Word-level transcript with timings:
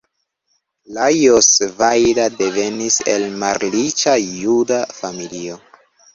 Lajos 0.95 1.49
Vajda 1.81 2.25
devenis 2.39 2.99
el 3.15 3.27
malriĉa 3.45 4.17
juda 4.25 4.83
familio. 5.05 5.63